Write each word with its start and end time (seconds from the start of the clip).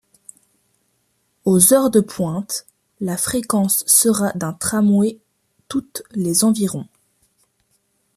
Aux 1.45 1.75
heures 1.75 1.91
de 1.91 1.99
pointe, 1.99 2.65
la 3.01 3.17
fréquence 3.17 3.83
sera 3.85 4.31
d'un 4.33 4.51
tramway 4.51 5.19
toutes 5.69 6.01
les 6.15 6.43
environ. 6.43 6.87